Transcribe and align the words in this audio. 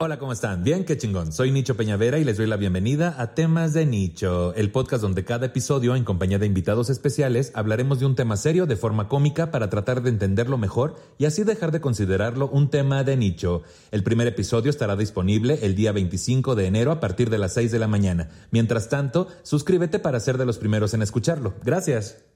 Hola, 0.00 0.20
¿cómo 0.20 0.30
están? 0.30 0.62
Bien, 0.62 0.84
qué 0.84 0.96
chingón. 0.96 1.32
Soy 1.32 1.50
Nicho 1.50 1.76
Peñavera 1.76 2.20
y 2.20 2.24
les 2.24 2.36
doy 2.36 2.46
la 2.46 2.56
bienvenida 2.56 3.16
a 3.18 3.34
Temas 3.34 3.72
de 3.72 3.84
Nicho, 3.84 4.54
el 4.54 4.70
podcast 4.70 5.02
donde 5.02 5.24
cada 5.24 5.46
episodio, 5.46 5.96
en 5.96 6.04
compañía 6.04 6.38
de 6.38 6.46
invitados 6.46 6.88
especiales, 6.88 7.50
hablaremos 7.56 7.98
de 7.98 8.06
un 8.06 8.14
tema 8.14 8.36
serio 8.36 8.66
de 8.66 8.76
forma 8.76 9.08
cómica 9.08 9.50
para 9.50 9.70
tratar 9.70 10.02
de 10.02 10.10
entenderlo 10.10 10.56
mejor 10.56 10.94
y 11.18 11.24
así 11.24 11.42
dejar 11.42 11.72
de 11.72 11.80
considerarlo 11.80 12.48
un 12.48 12.70
tema 12.70 13.02
de 13.02 13.16
nicho. 13.16 13.62
El 13.90 14.04
primer 14.04 14.28
episodio 14.28 14.70
estará 14.70 14.94
disponible 14.94 15.58
el 15.62 15.74
día 15.74 15.90
25 15.90 16.54
de 16.54 16.66
enero 16.66 16.92
a 16.92 17.00
partir 17.00 17.28
de 17.28 17.38
las 17.38 17.54
6 17.54 17.72
de 17.72 17.80
la 17.80 17.88
mañana. 17.88 18.28
Mientras 18.52 18.88
tanto, 18.88 19.26
suscríbete 19.42 19.98
para 19.98 20.20
ser 20.20 20.38
de 20.38 20.46
los 20.46 20.58
primeros 20.58 20.94
en 20.94 21.02
escucharlo. 21.02 21.54
Gracias. 21.64 22.27